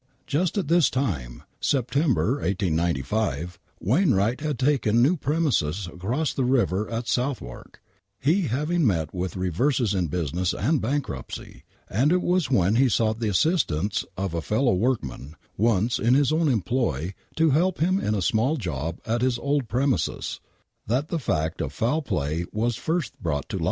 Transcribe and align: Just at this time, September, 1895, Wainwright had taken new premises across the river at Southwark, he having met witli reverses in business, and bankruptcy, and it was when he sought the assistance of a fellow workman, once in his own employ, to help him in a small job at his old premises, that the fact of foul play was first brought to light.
Just 0.25 0.57
at 0.57 0.67
this 0.67 0.89
time, 0.89 1.43
September, 1.59 2.37
1895, 2.41 3.59
Wainwright 3.79 4.41
had 4.41 4.57
taken 4.57 4.99
new 5.03 5.15
premises 5.15 5.85
across 5.93 6.33
the 6.33 6.43
river 6.43 6.89
at 6.89 7.07
Southwark, 7.07 7.79
he 8.19 8.47
having 8.47 8.87
met 8.87 9.11
witli 9.13 9.35
reverses 9.35 9.93
in 9.93 10.07
business, 10.07 10.53
and 10.55 10.81
bankruptcy, 10.81 11.65
and 11.87 12.11
it 12.11 12.23
was 12.23 12.49
when 12.49 12.77
he 12.77 12.89
sought 12.89 13.19
the 13.19 13.29
assistance 13.29 14.03
of 14.17 14.33
a 14.33 14.41
fellow 14.41 14.73
workman, 14.73 15.35
once 15.55 15.99
in 15.99 16.15
his 16.15 16.31
own 16.31 16.47
employ, 16.49 17.13
to 17.35 17.51
help 17.51 17.77
him 17.79 17.99
in 17.99 18.15
a 18.15 18.23
small 18.23 18.57
job 18.57 18.99
at 19.05 19.21
his 19.21 19.37
old 19.37 19.67
premises, 19.67 20.39
that 20.87 21.09
the 21.09 21.19
fact 21.19 21.61
of 21.61 21.71
foul 21.71 22.01
play 22.01 22.43
was 22.51 22.75
first 22.75 23.19
brought 23.21 23.47
to 23.49 23.57
light. 23.57 23.59